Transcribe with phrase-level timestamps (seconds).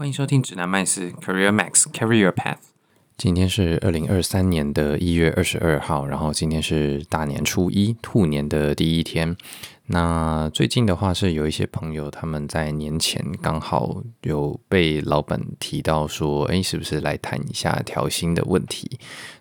[0.00, 2.56] 欢迎收听指南麦斯 Career Max Career Path。
[3.18, 9.36] 今天是二零二三年的一月二十二号，然后今天是大年初一，兔年的第一天。
[9.92, 18.88] 那最近的话是有一些朋友他们在年前刚好有被老板提到说，诶，是不是来谈一下调薪的问题？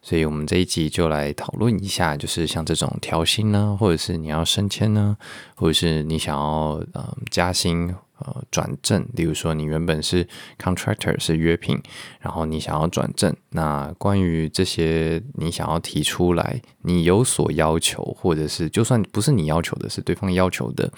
[0.01, 5.15] 所以我们这一集就来讨论一下，就是像这种调薪呢，或者是你要升迁呢，
[5.53, 7.93] 或者是你想要呃加薪。
[8.21, 10.27] 呃，转正，例如说你原本是
[10.61, 11.81] contractor 是约聘，
[12.19, 20.91] 然后你想要转正，那关于这些你想要提出来，你有所要求，或者是就算不是你要求的，是对方要求的，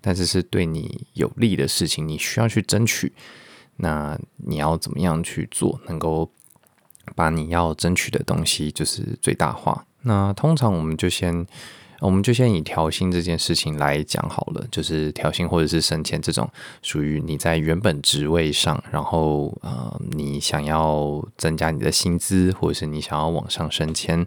[0.00, 3.12] 但是是对你有利的事情，你需要去争取，
[3.76, 6.30] 那你要怎么样去做，能够
[7.14, 9.86] 把你要争取的东西就是最大化？
[10.02, 11.46] 那通常我们就先。
[12.00, 16.48] 我们就先以调薪这件事情来讲好了，就是调薪或者是升迁这种，
[16.82, 24.24] 属于你在原本职位上，然后呃，你想要增加你的薪资，或者是你想要往上升迁，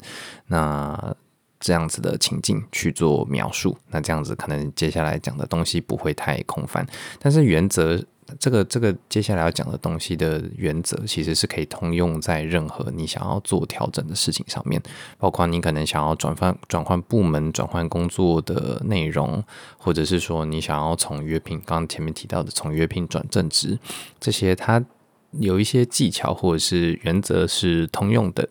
[0.47, 1.15] 那
[1.59, 6.85] 这样子的情境去做描述，那这样子可能接下来讲的东西不会太空泛，
[7.19, 8.03] 但是原则。
[8.39, 14.81] 这个这个接下来要讲的东西的原则，其实是可以通用在任何你想要做调整的事情上面，
[15.17, 19.43] 包括你可能想要转换转换部门、转换工作的内容，
[19.77, 23.77] 或者是说你想要从约聘，刚刚前面提到的从约聘转正职，
[24.19, 24.83] 这些它
[25.31, 28.49] 有一些技巧或者是原则是通用的。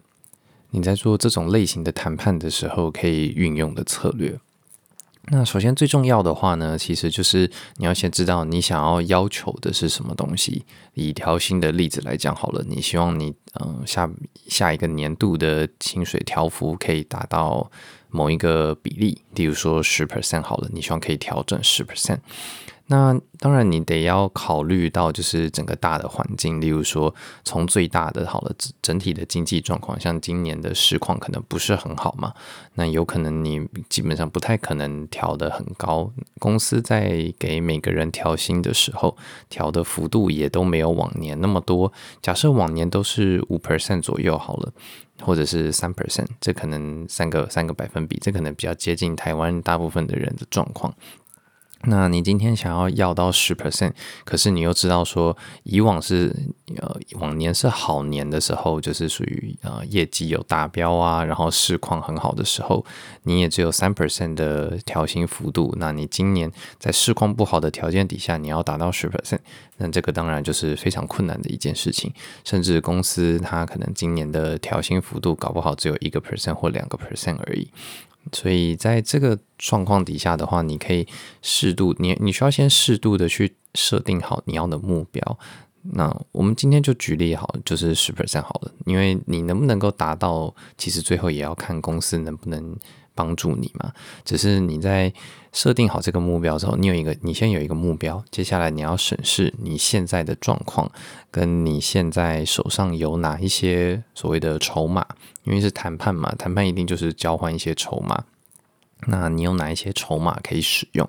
[0.70, 4.38] 你在做这种类型的谈判的时候，可以运用的策略。
[5.26, 10.64] 那首先最重要的话呢，其实就是你要先知道你想要要求的是什么东西。
[10.94, 14.10] 以调薪的例子来讲好了，你希望你嗯下
[14.48, 17.70] 下一个年度的薪水调幅可以达到
[18.08, 22.18] 某一个比例，例如说十 percent 好了，你希望可以调整十 percent。
[22.92, 32.34] 那当然，你得要考虑到就是整个大的环境，例如说从最大的好了，整体的经济状况，像今年的市况可能不是很好嘛，
[32.74, 36.10] 那有可能你基本上不太可能调得很高。
[36.40, 39.16] 公司在给每个人调薪的时候，
[39.48, 41.92] 调的幅度也都没有往年那么多。
[42.20, 44.72] 假设往年都是五 percent 左右好了，
[45.22, 50.92] 或者是三 percent，这可能三个三个百分比，这可能比较接近台湾大部分的人的状况。
[51.84, 53.92] 那你今天想要要到十 percent，
[54.24, 56.34] 可是你又知道说以往是
[56.76, 62.84] 呃往年是好年的时候，就是属于呃业绩有达标啊，然后市况很好的时候，
[63.22, 65.74] 你也只有三 percent 的调薪幅度。
[65.78, 69.38] 那你今年在市况不好的条件底下，你要达到十 percent，
[69.80, 72.12] 那这个当然就是非常困难的一件事情。
[72.44, 77.68] 甚至公司它可能今年的调薪幅度搞不好只有一个 percent 或两个 percent 而已。
[78.32, 81.08] 所以在这个状况底下的话，你可以
[81.40, 85.38] 适度，你你需要先适度的去设定好你要的目标。
[85.82, 92.76] 那我们今天就举例好，就是十 percent 好了，因为你能不能够达到，其实最后也要看公司能不能
[93.14, 93.92] 帮助你嘛。
[94.24, 95.12] 只是你在
[95.52, 100.90] 设定好这个目标之后，你有一个，你先有一个目标，接下来你要审视你现在的状况，
[101.30, 105.06] 跟你现在手上有哪一些所谓的筹码。
[105.44, 108.24] 因为是谈判嘛，谈判一定就是交换一些筹码。
[109.06, 111.08] 那你有哪一些筹码可以使用？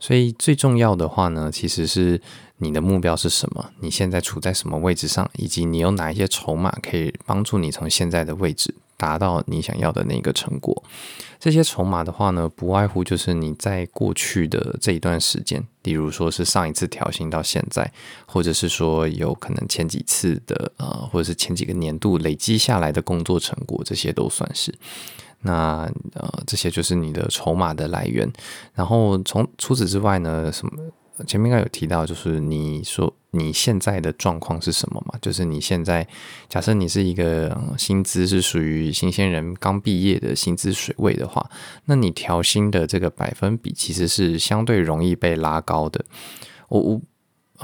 [0.00, 2.20] 所以最重要的话呢，其实是
[2.56, 3.70] 你的目标是什么？
[3.78, 5.30] 你现在处在什么位置上？
[5.36, 10.80] 以及你有哪一些筹码可以帮助你从现在的位置达到你想要的那个成果？
[11.40, 17.92] 这些筹码的话呢，不外乎就是你在过去的这一段时间，例如说是上一次调薪到现在，
[18.26, 24.72] 或者是说有可能前几次的呃，或者是前几个年度累积下来的工作成果，这些都算是。
[25.40, 28.32] 那呃，这些就是你的筹码的来源。
[28.74, 30.72] 然后从除此之外呢，什么
[31.26, 35.18] 前面应该有提到，就是你说你现在的状况是什么嘛？
[35.20, 36.06] 就是你现在
[36.48, 41.48] 假设你是一个、薪资是属于新鲜人刚毕业的薪资水位的话，
[41.84, 46.04] 那你调薪的这个百分比其实是相对容易被拉高的。
[46.68, 47.00] 我我。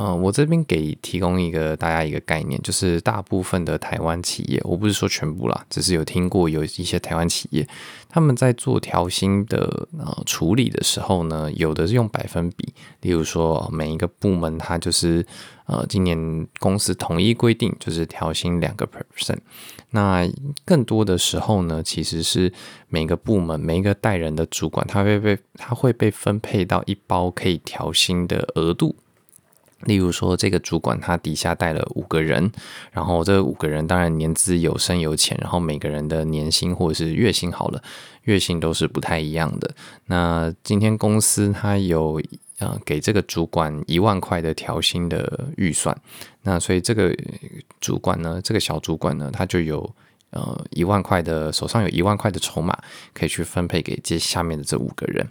[0.01, 7.67] 嗯，我这边给提供一个大家一个概念，就是大部分的台湾企业，我不是说全部啦，只是有听过有一些台湾企业，
[8.09, 15.27] 他们在做调薪的呃处理的时候呢，有的是用百分比，例如说每一个部门它就是
[15.67, 19.39] 呃今年公司统一规定就是调薪两个 percent，
[19.91, 20.25] 那
[20.65, 22.53] 更多的时候呢，其实是
[22.89, 28.95] 每个部门每一个带人的主管，他会被他会被分配到一包可以调薪的额度。
[29.85, 32.51] 例如说，这个主管他底下带了五个人，
[32.91, 37.83] 然后这五个人当然年资有深有浅，然后每个人的年薪或者是月薪好了，
[38.23, 39.75] 月薪都是不太一样的。
[40.07, 42.21] 那今天公司他有
[42.59, 45.97] 呃给这个主管一万块的调薪的预算，
[46.43, 47.15] 那所以这个
[47.81, 49.95] 主管呢，这个小主管呢，他就有。
[50.31, 52.77] 呃，一万块的手上有一万块的筹码，
[53.15, 55.27] 可以去分配给接下面的这五个人。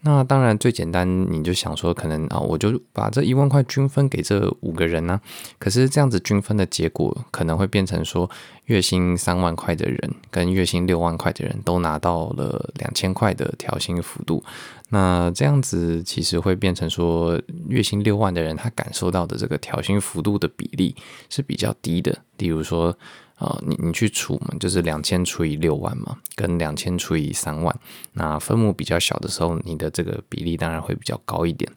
[0.00, 5.20] 那当然最简单，你就想说，可能啊，我就把这一万块均分给这五个人呢、
[5.58, 8.30] 可是这样子均分的结果，可能会变成说，
[8.66, 14.42] 月薪三万块的人跟月薪六万块的人都拿到了两千块的调薪幅度。
[14.88, 20.96] 那这样子其实会变成说，月薪六万的人他感受到的这个调薪幅度的比例
[21.28, 22.16] 是比较低的。
[22.38, 22.96] 例如说。
[23.38, 27.74] 啊、呃，你你去除嘛，就是两千除以六万嘛，跟两千除以三万，
[28.12, 31.72] 那分母比较小的时候，你的这个比例当然会比较高一点。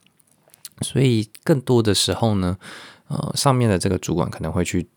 [0.82, 2.58] 所以更多的时候呢，
[3.08, 4.88] 呃，上面的这个主管可能会去。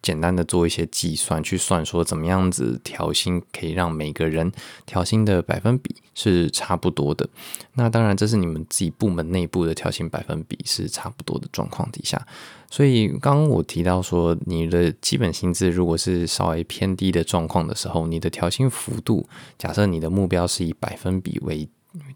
[0.00, 4.50] 简单的做一些计算，去算说怎么样子调薪可以让每个人
[4.86, 7.28] 调薪的百分比是差不多的。
[7.74, 12.26] 那当然，这是你们自己部门内部的调薪百分比是差不多的状况底下。
[12.70, 19.28] 所以刚刚我提到说，你的基本薪资如果是稍微偏低的状况的时候，你的调薪幅度，
[19.58, 21.68] 假设你的目标是以百分比为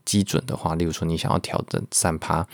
[0.05, 2.47] 基准的话，例如说你想要调整三趴，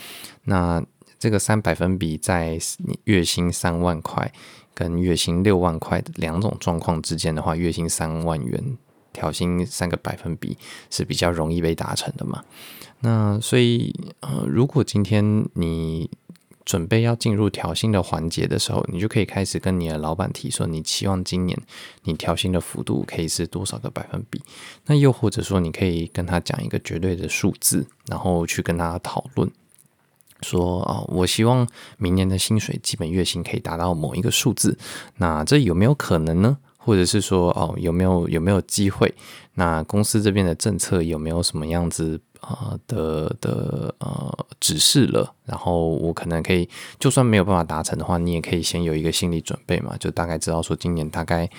[0.44, 0.82] 那
[1.18, 2.58] 这个三百分比在
[3.04, 4.32] 月薪三万块。
[4.78, 8.78] 跟月薪六万块的两种状况之间的话，月薪三万元
[9.12, 10.56] 调薪三个百分比
[10.88, 12.44] 是比较容易被达成的嘛？
[13.00, 16.08] 那所以呃，如果今天你
[16.64, 21.58] 准备要进入调薪的环节的时候，你就可以开始跟你的老板提说，你期望今年
[22.04, 24.40] 你调薪的幅度可以是多少个百分比？
[24.86, 29.50] 那又或者说，你可以跟他讲一个绝对的数字，然后去跟他讨论。
[30.42, 34.78] 说啊，我希望明年的薪水基本月薪可以达到某一个数字，
[35.16, 36.58] 那这有没有可能呢？
[36.76, 39.14] 或者是说哦，有没有有没有机会？
[39.54, 45.34] 那公司这边的政策有没有什么样子啊、的的呃指示了？
[45.44, 46.68] 然后我可能可以，
[46.98, 51.50] 就算没有办法达成的话，你也可以先有一个心理准备嘛，就大概知道说今年大概。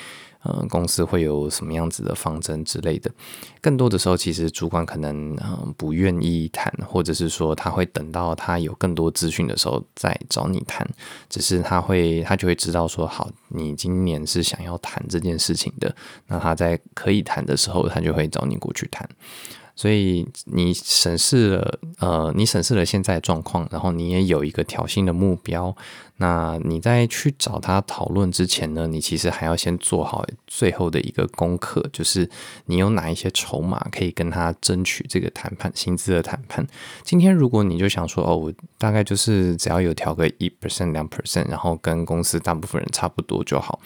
[0.43, 3.11] 呃，公司会有什么样子的方针之类的？
[3.59, 10.87] 更多的时候，其实主管可能嗯不愿意谈，或者是说他会等到他有更多资讯的时候再找你谈。
[11.29, 15.93] 只是他会，他就会知道说，好，你今年是想要谈这件事情的。
[16.27, 19.07] 那他在可以谈的时候，他就会找你过去谈。
[19.79, 25.73] 所以你审视了，呃，你审视了现在状况，然后你也有一个调薪的目标。
[26.17, 32.29] 那你在去找他讨论之前呢，你其实还要先做好最后的一个功课，就是
[32.65, 36.67] 你有哪一些筹码可以跟他争取这个谈判薪资的谈判。
[37.03, 43.79] 今天如果你就想说，哦，我大概就是只要有调个一 percent 两 percent，然后跟公司大部分人差不多就好。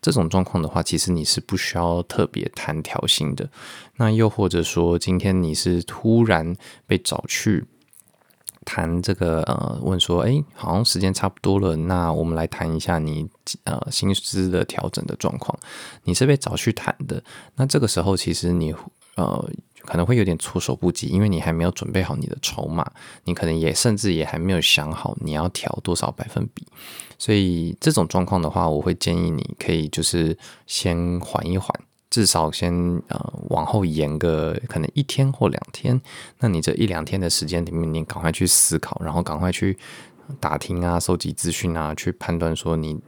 [0.00, 3.48] 这种状况的话，其实你是不需要特别谈调薪的。
[3.96, 6.56] 那又或者说，今天你是突然
[6.86, 7.66] 被找去。
[8.62, 13.26] 谈这个呃，问说，哎，好像时间差不多了，那我们来谈一下你
[13.64, 15.58] 呃薪资的调整的状况。
[16.04, 17.24] 你是被找去谈的，
[17.56, 18.74] 那这个时候其实你
[19.16, 19.50] 呃
[19.84, 22.90] 可能会有点措手不及，因为你还没有准备好你的筹码，
[23.24, 26.66] 你可能也甚至也还没有想好你要调多少百分比。
[27.18, 30.36] 所以这种状况的话，我会建议你可以就是
[30.66, 31.68] 先缓一缓。
[32.08, 32.72] 至少先
[33.06, 36.00] 呃往后延个可能一天或两天，
[36.40, 39.78] 那你这一两天的时间里面，你赶快去思考，然后赶快去
[40.40, 42.98] 打听啊、收集资讯啊，去判断说你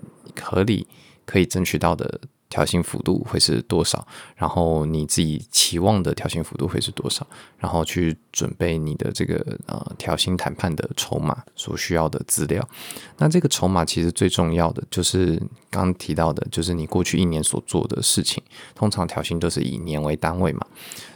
[0.40, 0.86] 合理
[1.24, 2.20] 可以争取到的。
[2.52, 4.06] 调薪幅度会是多少？
[4.36, 7.26] 然后你自己期望的调薪幅度会是多少？
[7.56, 12.68] 然后去准备你的这个呃调薪谈判的筹码所需要的资料。
[13.16, 15.40] 那这个筹码其实最重要的就是
[15.70, 18.42] 刚提到的，就是你过去一年所做的事情。
[18.74, 20.66] 通常调薪都是以年为单位嘛，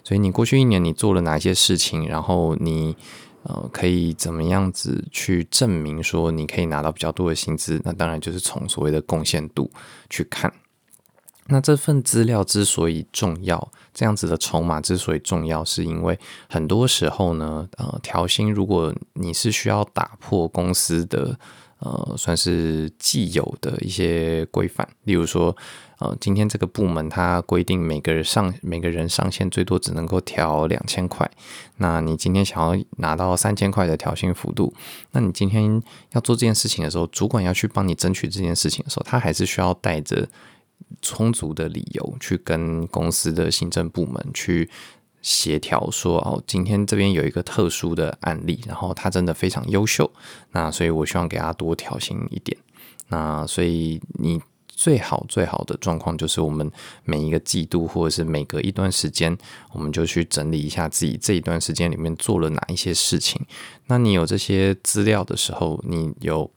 [0.02, 2.08] 所以你过去一年你做了哪些事情？
[2.08, 2.96] 然后你
[3.42, 7.78] 呃可以怎么样子去证明说你可以拿到比较多的薪资？
[7.84, 9.70] 那当然就是从所谓的贡献度
[10.08, 10.50] 去看。
[11.48, 21.38] 那这份资料之所以重要，这样子的筹码之所以重要，是因为很多时候呢，呃，调薪如果你是需要打破公司的
[21.78, 25.54] 呃，算是既有的一些规范，例如说，
[25.98, 31.30] 呃，今天这个部门它规定每个人上每个人上限最多只能够调两千块，
[31.76, 34.74] 那你今天想要拿到三千块的调薪幅度，
[35.12, 35.80] 那你今天
[36.12, 40.28] 要做这件事情的时候，主管要去帮你争取这件事情的时候，他还是需要带着。
[41.02, 44.70] 充足的理由去跟公司的行政部门去
[45.20, 50.10] 协调，说哦，今天这边有一个特殊的案例，然后他真的非常优秀，
[50.52, 52.56] 那所以我希望给他多调薪一点。
[53.08, 56.70] 那所以你最好最好的状况就是我们
[57.04, 59.36] 每一个季度或者是每隔一段时间，
[59.72, 63.44] 我们就去整理一下自己这一段时间里面做了哪一些事情。
[63.86, 66.50] 那你有这些资料的时候，你有。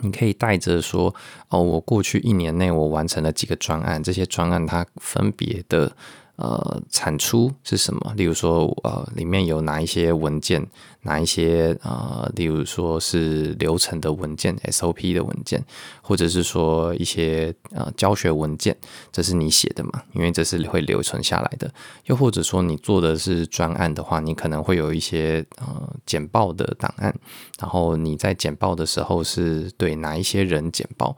[0.00, 1.14] 你可以带着说，
[1.48, 5.96] 哦，我过去一年内我完成了几个专案，这些专案它分别的。
[6.36, 8.12] 呃，产出是什么？
[8.16, 10.66] 例如说，呃，里面有哪一些文件，
[11.02, 15.64] 哪一些呃，例如说是流程的文件，SOP 的文件，
[16.02, 18.76] 或者是说一些呃教学文件，
[19.12, 20.02] 这是你写的嘛？
[20.12, 21.72] 因为这是会留存下来的。
[22.06, 27.14] 又或者说你做的是专案的话，你可能会有一些呃简报的档案，
[27.60, 31.16] 然后你在简报的时候是对哪一些人简报？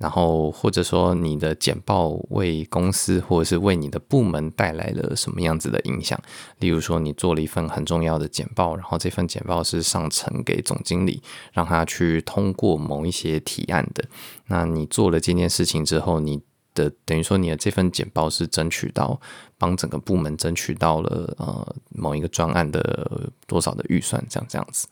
[0.00, 6.18] 然后，或者说你的简报为公司或者是为你的部门带来了什么样子的影响？
[6.58, 14.02] 例如说，你做了一份很重要的简报，然后这份简报是上呈给总经理，让他去通过某一些提案的。
[14.46, 16.40] 那你做了这件事情之后，你
[16.74, 19.20] 的等于说你的这份简报是争取到
[19.58, 24.88] 帮整个部门争取到了呃某一个专案的多少的预算，这样这样子。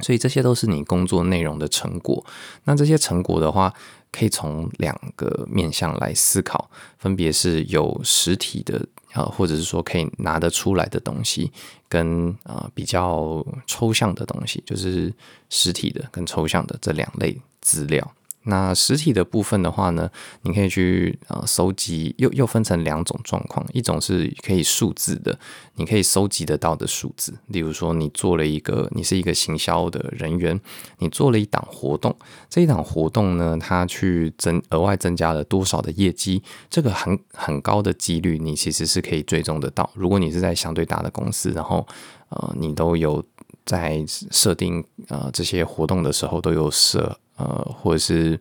[0.00, 2.24] 所以这些都是你工作内容的成果。
[2.62, 3.74] 那这些成果的话，
[4.10, 11.52] 可以从两个面向来思考，分别是有实体的，啊，或者是说可以拿得出来的东西，
[11.88, 15.12] 跟啊比较抽象的东西，就是
[15.50, 18.12] 实体的跟抽象的这两类资料。
[18.48, 20.10] 那实体的部分的话呢，
[20.42, 25.38] 你可以去呃搜集，又又分成两种状况，一种是可以数字的，
[25.74, 30.58] 你可以搜集得到的数字，例如说你做了一个，你是一个行销的人员，
[30.98, 32.16] 你做了一档活动，
[32.48, 39.90] 这一档活动呢，它去增额外增加了多少的业绩，这个很很高的几率，你其实是可以追踪得到。
[39.94, 41.86] 如果你是在相对大的公司，然后
[42.30, 43.22] 呃你都有
[43.66, 47.18] 在设定呃这些活动的时候都有设。
[47.38, 48.38] 呃，或者是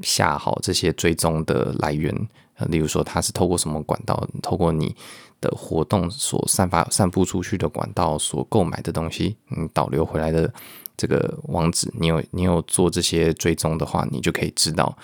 [0.00, 2.10] 下好这些追踪的来源，
[2.54, 4.96] 呃，例如说它是透过什么管道，透过你
[5.40, 10.52] 的活动所散发、散布出去的管道所购买的东西，你导流回来的
[10.96, 14.96] 这个网址，你有你有做这些追踪的话，你就可以知道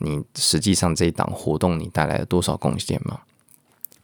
[0.00, 3.20] 你实际上这一档活动你带来了多少贡献嘛。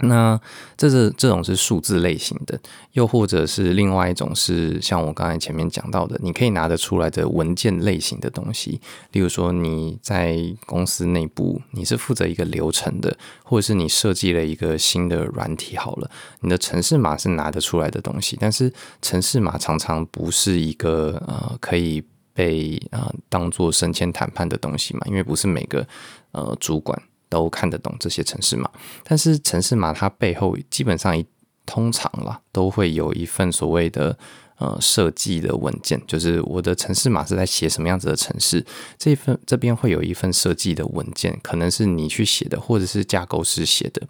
[0.02, 0.40] 那
[0.76, 2.59] 这是这种是数字类型的，
[2.92, 8.80] 又或者是另外一种是像我刚才前面讲到的，你可以拿得出来的文件类型的东西，
[9.12, 22.02] 例如说你在公司内部你是负责一个流程的，或者是你设计了一个新的软体好了，你的程式码是拿得出来的东西，但是程式码常常不是一个呃可以
[22.33, 25.87] 被呃当做升迁谈判的东西嘛，因为不是每个
[26.33, 27.00] 呃主管。
[27.30, 28.68] 都看得懂这些城市码，
[29.02, 31.25] 但是城市码它背后基本上一
[31.64, 34.18] 通常啦，都会有一份所谓的
[34.58, 38.66] 呃设计的文件，就是我的城市码是在写什么样子的城市，
[38.99, 44.02] 这份这边会有一份设计的文件，可能是你去写的，或者是架构师写的。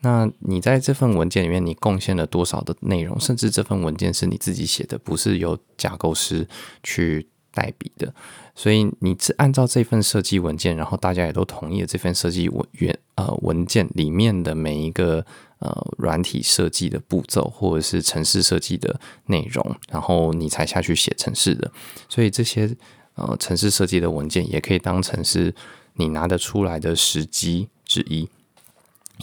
[0.00, 6.46] 那你在这份文件里面，你贡献了多少的内容，甚至这份文件是你自己写的，不是由架构师
[6.84, 8.12] 去代笔的。
[8.54, 15.24] 所以你是按照这份设计文件，然后大家也都同意了这份设计文原呃文件里面的每一个
[15.60, 21.70] 呃软体设计的步骤，或者是城市设计的内容，然后你才下去写城市的。
[22.08, 22.68] 所以这些
[23.14, 25.54] 呃城市设计的文件也可以当成是
[25.94, 28.28] 你拿得出来的时机之一。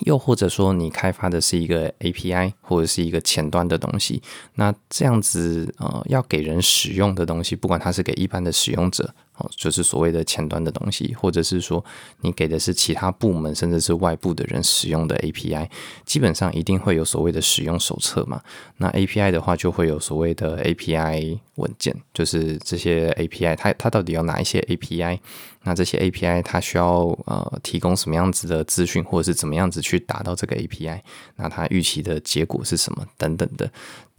[0.01, 4.21] 又或者说你开发的是一个 API 或者是一个前端的东西，
[4.55, 9.13] 那这样子呃要给人使用的东西，不管它是给一般的使用者。
[9.37, 11.83] 哦，就是所谓的前端的东西，或者是说
[12.21, 15.69] 你给的是其他部门甚至是外部的人使用的 API，
[16.05, 18.41] 基本上一定会有所谓的使用手册嘛。
[18.77, 25.19] 那 API 的话，就会有所谓的 API 文件，就是这些 API 它它到底有哪一些 API？
[25.63, 31.01] 那这些 API 它需要呃提供什么样子的资讯，或者是怎么样子去达到这个 API？
[31.37, 33.05] 那它预期的结果是什么？
[33.17, 33.69] 等等的，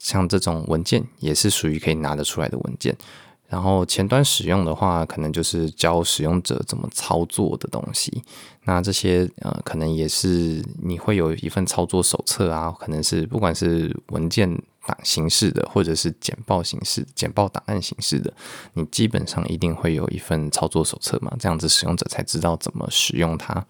[0.02, 2.94] 像这种文件也是属于可以拿得出来的文件。
[3.48, 8.22] 然后前端使用的话，可能就是教使用者怎么操作的东西。
[8.64, 14.50] 那这些呃，可能也是你会有一份操作手册啊，可能是不管是文件
[14.84, 18.32] 档形式的，或者是简报形式、简报档案形式的，
[18.74, 23.64] 你基本上一定会有一份操作手册嘛，这样子使用者才知道怎么使用它。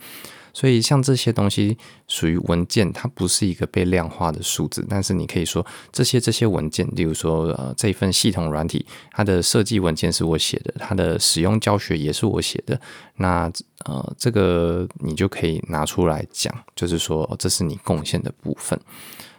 [0.56, 1.76] 所以，像这些东西
[2.08, 4.82] 属于文件，它不是一个被量化的数字。
[4.88, 12.80] 但是，你可以说这些这些文件，例如说，呃，这一份系统软体，它的设计文件是我写的，它的使用教学也是我写的。
[13.16, 13.52] 那，
[13.84, 18.80] 呃，这个你就可以拿出来讲，就是说，这是你贡献的部分。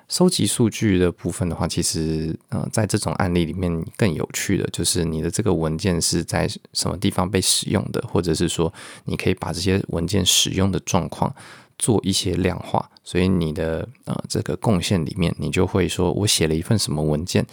[0.08, 8.74] 收集数据的部分的话，其实呃，在这种案例里面更有趣的就是你的这个文件是在什么地方被使用的，或者是说
[9.04, 11.36] 你可以把这些文件使用的状况
[11.78, 12.90] 做一些量化。
[13.04, 17.46] 所以你的呃这个贡献里面，你就会说我写了一份什么文件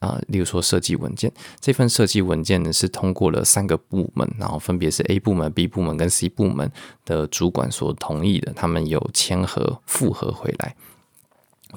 [0.00, 6.70] 啊、例如说设计文件，这份设计文件呢是通过了三个部门，然后分别是 A 部门、B 部门跟 C 部门
[7.04, 10.74] 的主管所同意的，他们有签核复核回来。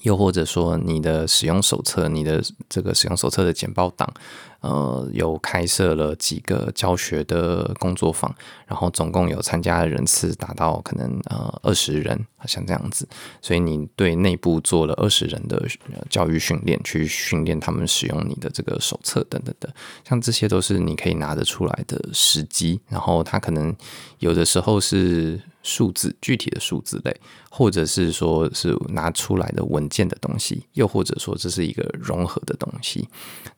[0.03, 4.11] 又或者说，你的使用手册，你的这个使用手册的简报档，
[4.61, 8.33] 呃，有开设了几个教学的工作坊，
[8.65, 13.07] 然后总共有参加的人次达到可能呃二十人，好像这样子。
[13.41, 15.67] 所以你对内部做了二十人的
[16.09, 19.73] 教育训练，去训练他们使用你的这个手册等等的，
[20.07, 22.79] 像这些都是你可以拿得出来的时机。
[22.87, 23.75] 然后它可能
[24.19, 25.41] 有的时候是。
[25.63, 27.15] 数字具体的数字类，
[27.51, 33.07] 或者是说是拿出来的文件的东西，又或者说这是一个融合的东西。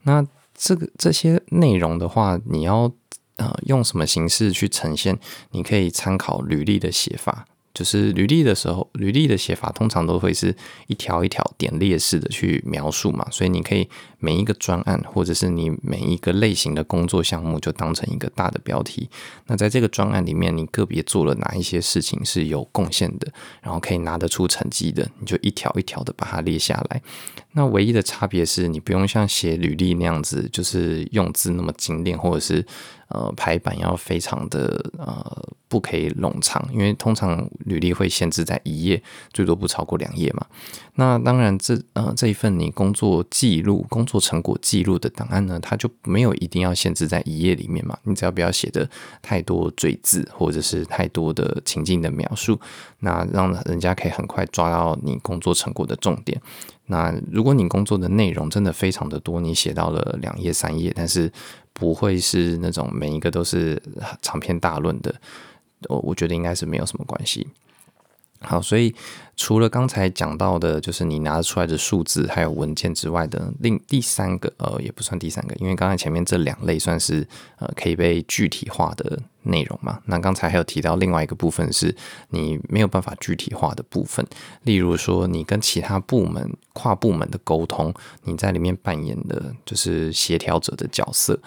[0.01, 0.21] 那
[0.53, 2.91] 这个这些内容的话，你要
[3.37, 5.17] 呃用什么形式去呈现？
[5.51, 7.45] 你可以参考履历的写法。
[7.73, 10.55] 就是履历的时候，履历的写法通常都会是
[10.87, 13.89] 一条一条点列式的去描述嘛，所以你可以
[14.19, 19.09] 每一个专案或者是你每一个类型的工作项目就当成一个大的标题。
[19.47, 23.27] 那在这个专案里面，你个别做了哪一些事情是有贡献的，
[23.61, 27.01] 然后可以拿得出成绩的，你就一条一条的把它列下来。
[27.53, 32.63] 那唯一的差别是你不用像写履历那样子，就是用字那么精炼，或者是。
[33.13, 38.99] 呃，排版要非常的呃，不可以冗长，因为通常履历会限制在一页，
[39.31, 40.43] 最多不超过两页嘛。
[40.95, 47.95] 那当然这，呃这一份你工作记录、工作成果记录的档案呢，它就没有一定要限制在一页里面嘛。
[48.01, 48.89] 你只要不要写的
[49.21, 52.59] 太多赘字，或者是太多的情境的描述，
[52.99, 56.41] 那让人家可以很快抓到你工作成果的重点。
[56.87, 61.31] 那如果你工作的内容真的非常的多，你写到了两页三页，但是。
[61.73, 63.81] 不会是那种每一个都是
[64.21, 65.13] 长篇大论的，
[65.89, 67.47] 我我觉得应该是没有什么关系。
[68.45, 68.93] 好，所以
[69.37, 77.25] 除了刚才讲到的，就是你拿出来的数字还有文件之外的，另第三个呃也不算第三个，因为刚才前面这两类算是
[77.59, 80.01] 呃可以被具体化的内容嘛。
[80.07, 81.95] 那刚才还有提到另外一个部分是
[82.31, 84.27] 你没有办法具体化的部分，
[84.63, 87.93] 例如说你跟其他部门跨部门的沟通，
[88.23, 91.39] 你在里面扮演的就是协调者的角色。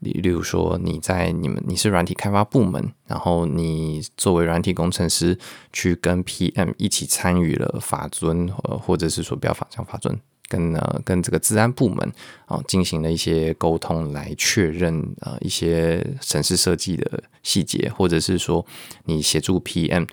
[0.00, 5.38] 例例如说，你在你们你是软体开发部门，然后你作为软体工程师
[5.72, 12.12] 去跟 PM 一起参与了法遵，呃，或者是说不要法像法遵，跟呃跟这个治安部门
[12.46, 18.64] 啊、进行了一些沟通，来确认呃一些程式设计的细节，或者是说
[19.04, 20.06] 你协助 PM。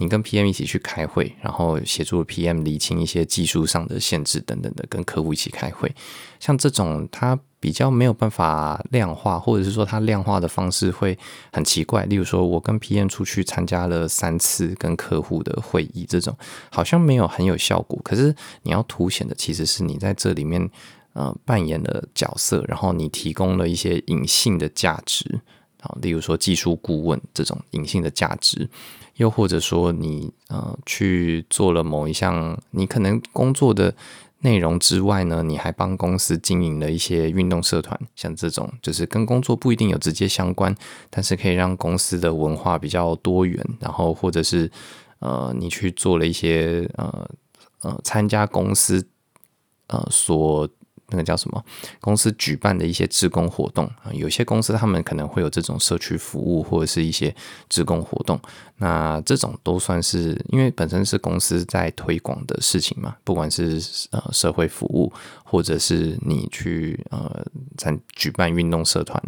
[0.00, 5.92] 你跟 PM 一起去开会，然后协助 PM 厘清一些技术上的限制等等的，跟客户一起开会。
[6.38, 11.18] 像这种，它比较没有办法量化，或者是说它量化的方式会
[11.52, 12.04] 很奇怪。
[12.04, 16.36] 例如说，我跟 PM 出去参加了三次跟客户的会议，这种
[16.70, 18.00] 好像没有很有效果。
[18.04, 20.70] 可是你要凸显的其实是你在这里面
[21.14, 25.40] 呃扮演的角色，然后你提供了一些隐性的价值
[25.80, 28.68] 啊，例如说技术顾问这种隐性的价值。
[29.16, 33.92] 又或者说你呃去做了某一项，你可能工作的
[34.40, 40.74] 内容之外呢，你还帮公司经营了一些运动社团，像这种就是跟工作不一定有直接相关，
[41.10, 43.64] 但是可以让公司的文化比较多元。
[43.80, 44.70] 然后或者是
[45.18, 47.30] 呃你去做了一些呃
[47.82, 49.06] 呃参加公司
[49.88, 50.68] 呃所。
[51.10, 51.64] 那个叫什么？
[52.00, 57.34] 公司举办的一些职工活动啊，有些公司他们可能会有这种社区服务或者是一些
[57.68, 58.38] 职工活动，
[58.76, 65.12] 那这种都算是因为本身是公司在推广的事情嘛，不管是呃社会服务，
[65.44, 67.44] 或者是你去呃
[67.76, 69.22] 在举办运动社团，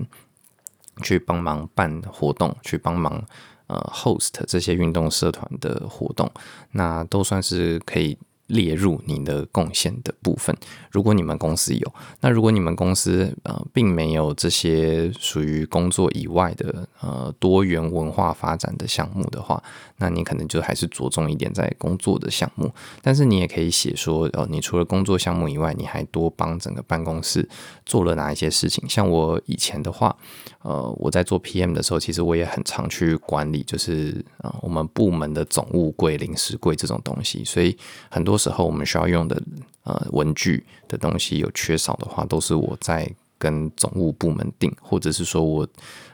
[1.02, 3.24] 去帮忙办活动，去帮忙
[3.68, 6.30] 呃 host 这些运动社团的活动，
[6.72, 8.18] 那都算是可以。
[8.50, 10.54] 列入你的贡献的部分。
[10.90, 19.62] 如果你们公司有，那如果你们公司呃并没有这些属于工作以外的呃多元文化发展的项目的话，
[19.98, 22.72] 那你可能就还是着重一点在工作的项目。
[23.00, 27.48] 但是你也可以写说，呃，你除了工作项目以外，你还多帮整个办公室
[27.86, 28.88] 做了哪一些事情。
[28.88, 30.16] 像我以前的话，
[30.62, 37.76] 呃，我在做 PM 的时候，其实我也很常去管理，就是呃我们部门的总务柜、临时柜这种东西，所以
[38.10, 39.40] 很多时候我们需要用的
[39.84, 45.68] 呃文具的东西有缺少的话，都是我在跟总务部门订，或者是说我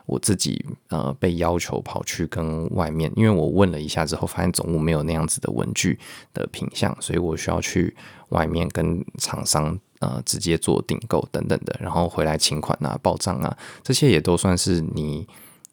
[0.06, 5.98] 我自己呃被要求跑去跟外面，因为我问了一下之后，发现总务没有那样子的文具
[6.34, 7.94] 的品相，所以我需要去
[8.30, 15.26] 外面跟厂商呃直接做订购等等的，然后回来请款啊、报账啊，这些也都算是你。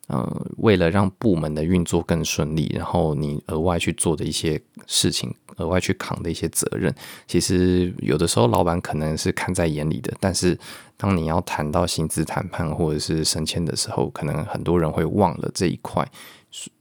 [0.08, 6.94] 呃，为了让部门的运作更顺利，然后你额外去做的一些事情，额外去扛的一些责任，
[7.28, 10.58] 其实有的时候老板可能是看在眼里的，但是
[10.98, 16.08] 当你要谈到薪资谈判或者是升迁的时候，可能很多人会忘了这一块。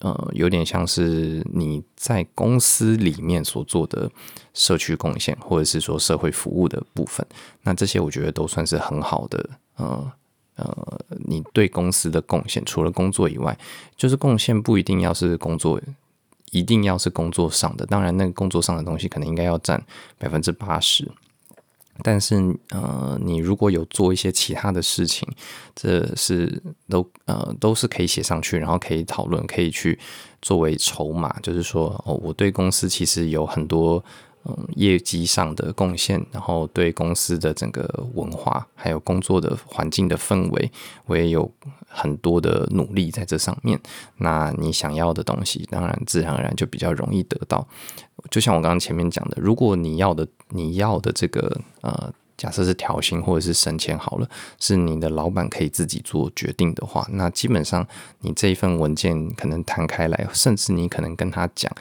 [0.01, 4.11] 呃，有点像是你在公司里面所做的
[4.53, 7.27] 社区贡献，或者是说社会服务的部分，
[7.63, 10.13] 那这些我觉得都算是很好的，呃。
[10.55, 13.59] 呃，你对公司的贡献，除了工作以外，
[13.97, 15.81] 就是贡献不一定要是工作，
[16.53, 17.85] 一定要是工作上的。
[17.85, 19.85] 当然，那个工作上的东西可能应该要占
[20.17, 21.11] 百分之八十。
[22.03, 22.37] 但是，
[22.71, 25.29] 呃，你如果有做一些其他的事情，
[25.75, 29.99] 这是都呃都是可以写上去，然后可以讨论，可以去
[30.41, 31.39] 作为筹码。
[31.41, 34.03] 就是说，哦，我对公司其实有很多。
[34.45, 40.73] 嗯，业绩上的贡献，然后对公司的整个文化，还有工作的环境的氛围，
[41.07, 41.49] 我也有
[41.87, 43.79] 很多的努力在这上面。
[44.17, 47.65] 那你想要的东西，当然自然而然就比较容易得到。
[48.31, 54.29] 就像我刚刚前面讲的，如果你要的你要的这个呃，假设是调薪或者是升迁好了，
[54.59, 57.87] 是你的老板可以自己做决定的话，那基本上
[58.19, 61.73] 你这一份文件可能摊开来，甚至你可能跟他讲。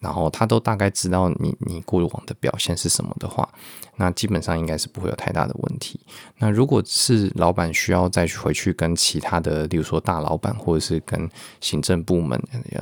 [0.00, 3.48] 然后他都大概知道你你过往的表现是什么的话，
[3.96, 5.98] 那基本上应该是不会有太大的问题。
[6.38, 11.28] 那如果是老板需要再回去跟其他的，例如说大老板或者是跟
[11.60, 12.40] 行政部门，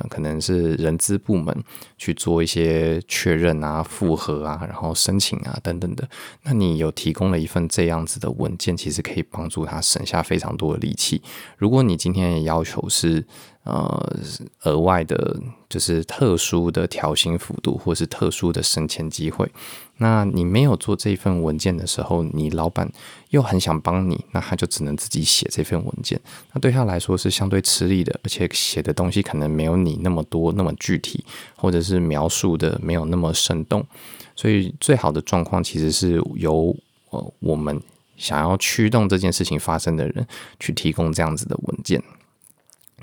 [0.09, 1.63] 可能是人资部门
[1.97, 6.07] 去做一些确认啊、复核啊、然后申请啊等等的，
[6.43, 11.23] 那你有提供了一份这样子的文件，其实可以帮助他省下非常多的力气。
[11.57, 13.25] 如果你今天的要求是，
[13.67, 14.15] 呃，
[14.63, 19.51] 额外的，就是特殊的调薪幅度，或是特殊的升迁机会。
[19.97, 22.89] 那你没有做这份文件的时候，你老板
[23.31, 26.17] 又很想帮你，那他就只能自己写这份文件。
[26.53, 31.25] 那对他来说是相对吃力的，而且写的东西可能没有你那么多、那么具体，
[31.57, 33.85] 或者是描述的没有那么生动。
[34.33, 36.73] 所以最好的状况其实是由
[37.09, 37.81] 呃我们
[38.15, 40.25] 想要驱动这件事情发生的人
[40.57, 42.01] 去提供这样子的文件。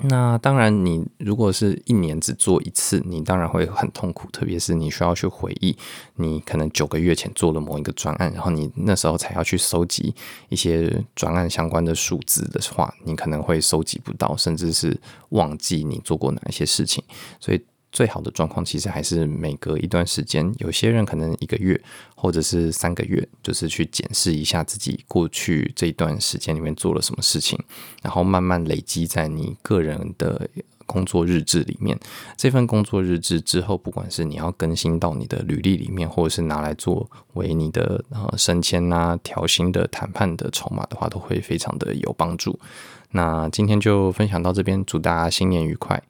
[0.01, 4.29] 那当然，你如果是一年只做一次，你当然会很痛苦。
[4.29, 5.75] 特别是你需要去回忆，
[6.15, 10.13] 你可能九个月前做的某一个专案，然后你那时候才要去收集
[10.49, 17.03] 一些专案相关的数字的话，你可能会收集不到，甚至是忘记你做过哪一些事情。
[17.39, 17.65] 所以。
[17.95, 21.81] 最好的状况其实还是每隔一段时间，有些人可能一个月
[22.13, 27.57] 或者是三个月，就是去检视一下自己过去这段时间里面做了什么事情，
[28.03, 30.45] 然后慢慢累积在你个人的
[30.85, 31.97] 工作日志里面。
[32.35, 42.59] 这份工作日志之后，不管是你要更新到你的履历里面，或者是拿来作为你的呃升迁啊、调薪的谈判的筹码的话，都会非常的有帮助。
[43.11, 46.03] 那今天就分享到这边，祝大家新年愉快。